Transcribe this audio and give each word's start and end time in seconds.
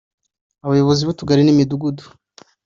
bayobozi 0.69 1.01
b’utugari 1.07 1.41
n’imidugudu 1.43 2.03